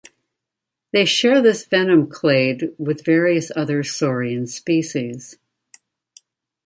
[0.91, 5.37] They share this venom clade with various other saurian species.